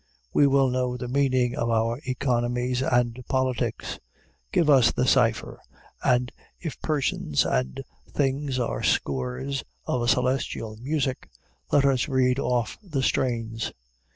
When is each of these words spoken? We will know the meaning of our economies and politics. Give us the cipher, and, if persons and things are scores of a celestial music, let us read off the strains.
We 0.33 0.47
will 0.47 0.71
know 0.71 0.97
the 0.97 1.07
meaning 1.07 1.55
of 1.55 1.69
our 1.69 1.99
economies 2.07 2.81
and 2.81 3.23
politics. 3.29 3.99
Give 4.51 4.67
us 4.67 4.91
the 4.91 5.05
cipher, 5.05 5.61
and, 6.03 6.31
if 6.59 6.81
persons 6.81 7.45
and 7.45 7.83
things 8.09 8.57
are 8.57 8.81
scores 8.81 9.63
of 9.85 10.01
a 10.01 10.07
celestial 10.07 10.75
music, 10.77 11.29
let 11.71 11.85
us 11.85 12.07
read 12.07 12.39
off 12.39 12.79
the 12.81 13.03
strains. 13.03 13.73